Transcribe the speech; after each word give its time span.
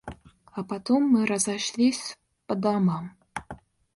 А 0.51 0.63
потом 0.63 1.03
мы 1.03 1.27
разошлись 1.27 2.17
по 2.47 2.55
домам. 2.55 3.15